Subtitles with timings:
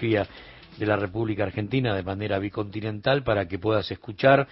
[0.00, 4.46] de la República Argentina de manera bicontinental para que puedas escuchar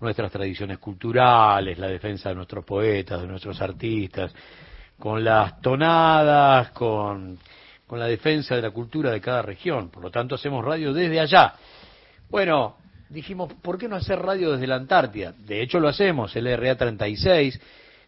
[0.00, 4.34] nuestras tradiciones culturales, la defensa de nuestros poetas, de nuestros artistas,
[4.98, 7.38] con las tonadas, con,
[7.86, 9.90] con la defensa de la cultura de cada región.
[9.90, 11.54] Por lo tanto, hacemos radio desde allá.
[12.28, 12.76] Bueno,
[13.08, 15.32] dijimos, ¿por qué no hacer radio desde la Antártida?
[15.32, 17.60] De hecho, lo hacemos, el RA 36,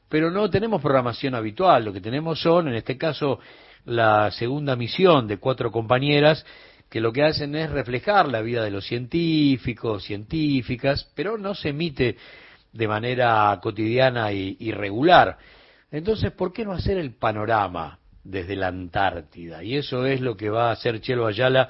[0.09, 1.85] pero no tenemos programación habitual.
[1.85, 3.39] Lo que tenemos son, en este caso,
[3.85, 6.45] la segunda misión de cuatro compañeras
[6.91, 11.69] que lo que hacen es reflejar la vida de los científicos, científicas, pero no se
[11.69, 12.17] emite
[12.73, 15.39] de manera cotidiana y, regular.
[15.93, 19.63] Entonces, ¿por qué no hacer el panorama desde la Antártida?
[19.63, 21.69] Y eso es lo que va a hacer Chelo Ayala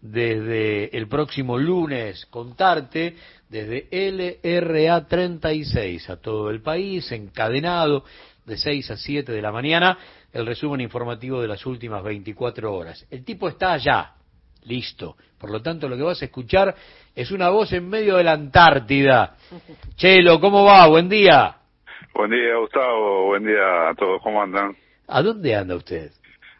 [0.00, 3.16] desde el próximo lunes, contarte
[3.48, 8.04] desde LRA 36 a todo el país, encadenado
[8.44, 9.98] de 6 a 7 de la mañana,
[10.32, 13.06] el resumen informativo de las últimas 24 horas.
[13.10, 14.15] El tipo está allá,
[14.66, 15.16] Listo.
[15.38, 16.74] Por lo tanto, lo que vas a escuchar
[17.14, 19.36] es una voz en medio de la Antártida.
[19.96, 20.86] Chelo, ¿cómo va?
[20.88, 21.56] Buen día.
[22.14, 23.26] Buen día, Gustavo.
[23.26, 24.20] Buen día a todos.
[24.22, 24.76] ¿Cómo andan?
[25.08, 26.10] ¿A dónde anda usted?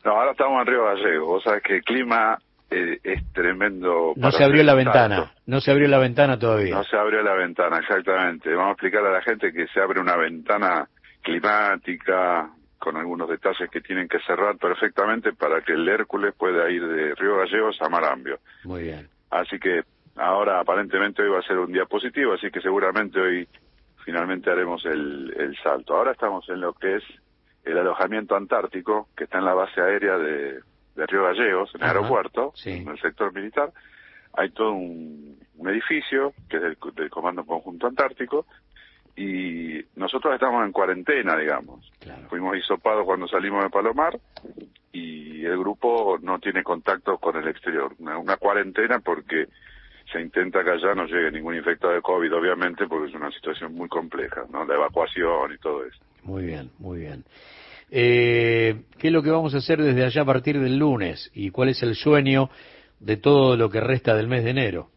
[0.05, 1.27] No, ahora estamos en Río Gallego.
[1.27, 2.39] Vos sabés que el clima
[2.71, 4.13] eh, es tremendo.
[4.17, 5.33] No se abrió la ventana.
[5.47, 6.75] No se abrió la ventana todavía.
[6.75, 8.51] No se abrió la ventana, exactamente.
[8.51, 10.89] Vamos a explicar a la gente que se abre una ventana
[11.23, 16.87] climática, con algunos detalles que tienen que cerrar perfectamente para que el Hércules pueda ir
[16.87, 18.39] de Río Gallegos a Marambio.
[18.65, 19.09] Muy bien.
[19.31, 19.83] Así que
[20.17, 23.49] ahora aparentemente hoy va a ser un día positivo, así que seguramente hoy
[24.05, 25.97] finalmente haremos el, el salto.
[25.97, 27.03] Ahora estamos en lo que es
[27.65, 30.61] el alojamiento antártico, que está en la base aérea de,
[30.95, 33.73] de Río Gallegos, en el aeropuerto, en el sector militar.
[34.35, 38.47] Hay todo un, edificio, que es del, del Comando Conjunto Antártico,
[39.17, 41.91] y nosotros estamos en cuarentena, digamos.
[42.29, 44.19] Fuimos hisopados cuando salimos de Palomar
[44.93, 47.95] y el grupo no tiene contacto con el exterior.
[47.99, 49.47] Una, cuarentena porque
[50.13, 53.75] se intenta que allá no llegue ningún infectado de COVID, obviamente, porque es una situación
[53.75, 54.65] muy compleja, ¿no?
[54.67, 55.99] La evacuación y todo eso.
[56.23, 57.25] Muy bien, muy bien.
[57.91, 61.31] Eh, ¿Qué es lo que vamos a hacer desde allá a partir del lunes?
[61.35, 62.51] ¿Y cuál es el sueño
[63.01, 64.91] de todo lo que resta del mes de enero?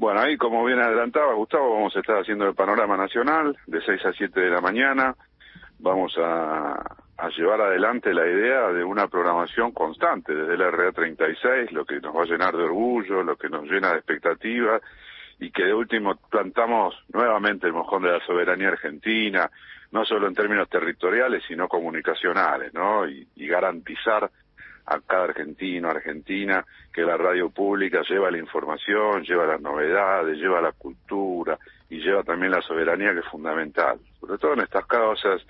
[0.00, 4.06] Bueno, ahí como bien adelantaba Gustavo, vamos a estar haciendo el panorama nacional de 6
[4.06, 5.14] a 7 de la mañana.
[5.78, 6.96] Vamos a,
[7.36, 12.22] llevar adelante la idea de una programación constante desde la RA36, lo que nos va
[12.22, 14.80] a llenar de orgullo, lo que nos llena de expectativas
[15.38, 19.50] y que de último plantamos nuevamente el mojón de la soberanía argentina,
[19.92, 23.06] no solo en términos territoriales, sino comunicacionales, ¿no?
[23.06, 24.30] Y, y garantizar
[24.90, 30.60] a cada argentino, argentina, que la radio pública lleva la información, lleva las novedades, lleva
[30.60, 31.56] la cultura
[31.88, 34.00] y lleva también la soberanía que es fundamental.
[34.18, 35.42] Sobre todo en estas causas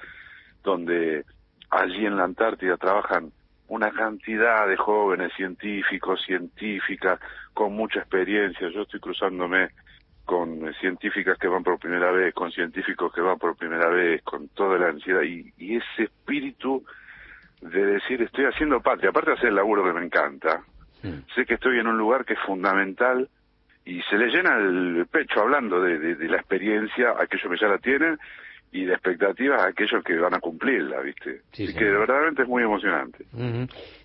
[0.62, 1.24] donde
[1.70, 3.32] allí en la Antártida trabajan
[3.68, 7.18] una cantidad de jóvenes científicos, científicas,
[7.54, 8.68] con mucha experiencia.
[8.68, 9.70] Yo estoy cruzándome
[10.26, 14.48] con científicas que van por primera vez, con científicos que van por primera vez, con
[14.48, 16.84] toda la ansiedad y, y ese espíritu
[17.60, 20.62] de decir estoy haciendo patria, aparte de hacer el laburo que me encanta,
[21.34, 23.28] sé que estoy en un lugar que es fundamental
[23.84, 27.78] y se le llena el pecho hablando de, la experiencia a aquellos que ya la
[27.78, 28.18] tienen
[28.72, 31.40] y de expectativas a aquellos que van a cumplirla, ¿viste?
[31.52, 33.24] Sí, Así que verdaderamente es muy emocionante.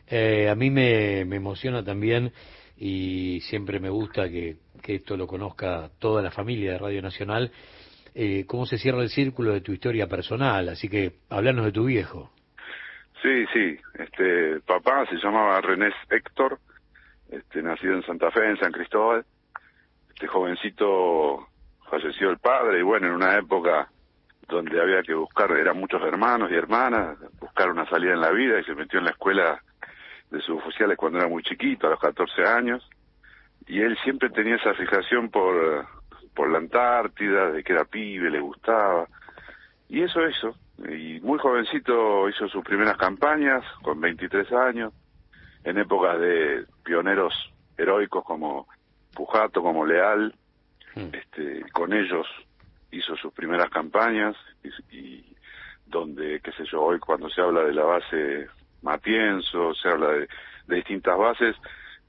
[0.07, 2.31] eh, a mí me, me emociona también
[2.77, 7.51] y siempre me gusta que, que esto lo conozca toda la familia de Radio Nacional,
[8.13, 10.69] eh, cómo se cierra el círculo de tu historia personal.
[10.69, 12.31] Así que háblanos de tu viejo.
[13.21, 13.77] Sí, sí.
[13.93, 16.59] Este, papá se llamaba René Héctor,
[17.29, 19.25] este, nacido en Santa Fe, en San Cristóbal.
[20.13, 21.47] Este jovencito
[21.89, 23.89] falleció el padre y bueno, en una época
[24.47, 28.59] donde había que buscar, eran muchos hermanos y hermanas, buscar una salida en la vida
[28.59, 29.61] y se metió en la escuela
[30.29, 32.87] de suboficiales cuando era muy chiquito, a los 14 años.
[33.67, 35.87] Y él siempre tenía esa fijación por,
[36.35, 39.07] por la Antártida, de que era pibe, le gustaba.
[39.89, 44.93] Y eso, eso, y muy jovencito hizo sus primeras campañas, con 23 años,
[45.63, 47.33] en épocas de pioneros
[47.77, 48.67] heroicos como
[49.13, 50.33] Pujato, como Leal,
[50.95, 51.07] hmm.
[51.13, 52.27] este, con ellos
[52.91, 54.35] hizo sus primeras campañas
[54.91, 55.23] y,
[55.85, 58.47] donde, qué sé yo, hoy cuando se habla de la base
[58.81, 60.27] Matienzo, se habla de,
[60.67, 61.55] de distintas bases,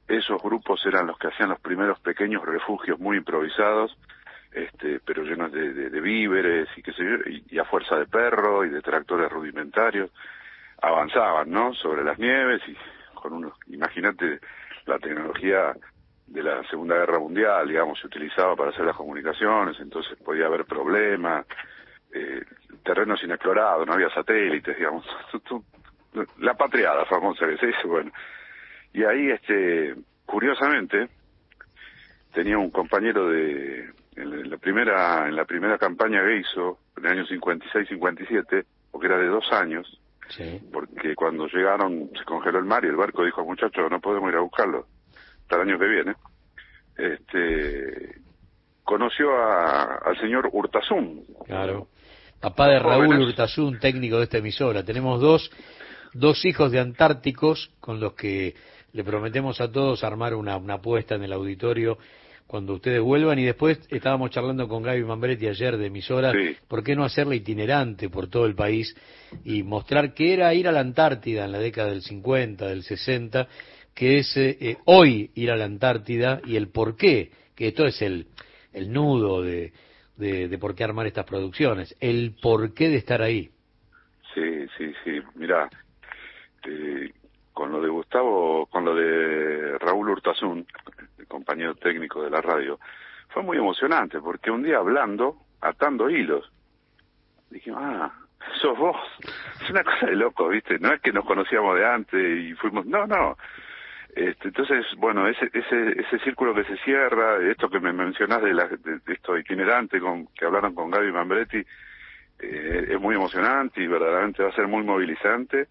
[0.08, 3.96] esos grupos eran los que hacían los primeros pequeños refugios muy improvisados
[4.56, 7.16] este, pero llenas de, de, víveres y qué sé yo,
[7.50, 10.10] y, a fuerza de perro y de tractores rudimentarios,
[10.80, 11.74] avanzaban, ¿no?
[11.74, 12.74] Sobre las nieves y
[13.14, 14.40] con unos, imagínate
[14.86, 15.76] la tecnología
[16.26, 20.64] de la Segunda Guerra Mundial, digamos, se utilizaba para hacer las comunicaciones, entonces podía haber
[20.64, 21.44] problemas,
[22.14, 22.42] eh,
[22.82, 25.04] terrenos inexplorados, no había satélites, digamos,
[26.38, 28.10] la patriada famosa que se dice, bueno.
[28.94, 29.94] Y ahí, este,
[30.24, 31.10] curiosamente,
[32.32, 37.12] tenía un compañero de en la primera en la primera campaña que hizo en el
[37.12, 40.00] año 56-57 porque era de dos años
[40.72, 44.36] porque cuando llegaron se congeló el mar y el barco dijo muchachos no podemos ir
[44.36, 44.86] a buscarlo
[45.42, 46.14] hasta el año que viene
[46.96, 48.20] este
[48.82, 51.88] conoció a, al señor Hurtasun claro.
[52.40, 54.84] Papá de Raúl Hurtasun técnico de esta emisora.
[54.84, 55.50] Tenemos dos
[56.12, 58.54] dos hijos de antárticos con los que
[58.92, 61.98] le prometemos a todos armar una, una apuesta en el auditorio
[62.46, 66.34] cuando ustedes vuelvan y después estábamos charlando con Gaby Mambretti ayer de emisoras,
[66.68, 68.94] ¿por qué no hacerla itinerante por todo el país
[69.44, 73.48] y mostrar qué era ir a la Antártida en la década del 50, del 60,
[73.94, 77.84] que es eh, eh, hoy ir a la Antártida y el por qué, que esto
[77.84, 78.28] es el,
[78.72, 79.72] el nudo de,
[80.16, 83.50] de, por qué armar estas producciones, el por qué de estar ahí.
[84.34, 85.68] Sí, sí, sí, mira,
[86.64, 87.10] eh,
[87.52, 90.66] con lo de Gustavo, con lo de Raúl Hurtasun,
[91.76, 92.78] técnico de la radio,
[93.28, 96.50] fue muy emocionante porque un día hablando, atando hilos,
[97.50, 98.12] dije, ah,
[98.60, 98.96] sos vos.
[99.62, 100.78] Es una cosa de loco, ¿viste?
[100.78, 103.36] No es que nos conocíamos de antes y fuimos, no, no.
[104.14, 108.54] Este, entonces, bueno, ese, ese, ese círculo que se cierra, esto que me mencionás de,
[108.54, 111.62] la, de, esto itinerante con, que hablaron con Gaby Mambretti,
[112.38, 115.68] eh, es muy emocionante y verdaderamente va a ser muy movilizante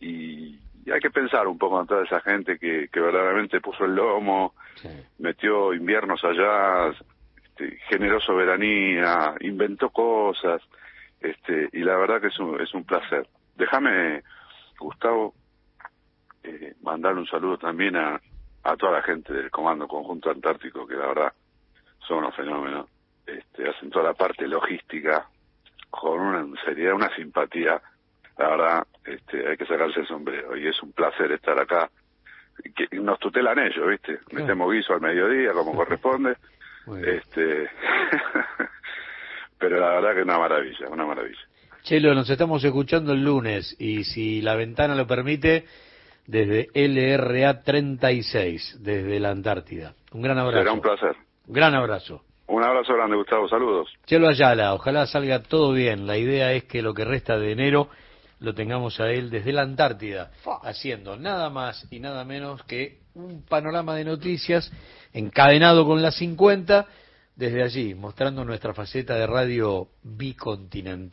[0.00, 0.45] y,
[0.86, 3.96] y hay que pensar un poco en toda esa gente que, que verdaderamente puso el
[3.96, 4.54] lomo,
[5.18, 6.94] metió inviernos allá,
[7.44, 10.62] este, generó soberanía, inventó cosas,
[11.20, 13.26] este, y la verdad que es un, es un placer.
[13.56, 14.22] Déjame,
[14.78, 15.34] Gustavo,
[16.44, 18.20] eh, mandarle un saludo también a,
[18.62, 21.32] a toda la gente del Comando Conjunto Antártico, que la verdad
[22.06, 22.88] son unos fenómenos,
[23.26, 25.28] este, hacen toda la parte logística
[25.90, 27.82] con una seriedad, una simpatía
[28.38, 31.90] la verdad, este, hay que sacarse el sombrero y es un placer estar acá.
[32.74, 34.20] Que nos tutelan ellos, ¿viste?
[34.32, 36.36] Metemos guiso al mediodía como corresponde.
[37.04, 37.68] Este,
[39.58, 41.40] pero la verdad que es una maravilla, una maravilla.
[41.82, 45.66] Chelo, nos estamos escuchando el lunes y si la ventana lo permite,
[46.26, 49.94] desde LRA 36, desde la Antártida.
[50.12, 50.58] Un gran abrazo.
[50.58, 51.16] Será un placer.
[51.46, 52.22] Un gran abrazo.
[52.48, 53.48] Un abrazo grande, Gustavo.
[53.48, 53.92] Saludos.
[54.06, 56.06] Chelo Ayala, ojalá salga todo bien.
[56.06, 57.88] La idea es que lo que resta de enero
[58.38, 60.30] lo tengamos a él desde la Antártida,
[60.62, 64.70] haciendo nada más y nada menos que un panorama de noticias
[65.12, 66.86] encadenado con las 50,
[67.34, 71.04] desde allí, mostrando nuestra faceta de radio bicontinental.